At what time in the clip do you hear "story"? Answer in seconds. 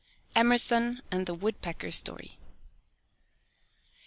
1.91-2.39